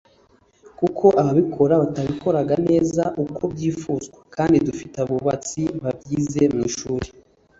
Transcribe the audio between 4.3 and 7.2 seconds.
kandi dufite abubatsi babyize mu ishuri